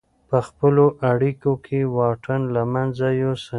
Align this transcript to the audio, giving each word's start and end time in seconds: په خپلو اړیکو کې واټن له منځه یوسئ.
په 0.29 0.37
خپلو 0.47 0.85
اړیکو 1.11 1.51
کې 1.65 1.79
واټن 1.95 2.41
له 2.55 2.61
منځه 2.73 3.07
یوسئ. 3.21 3.49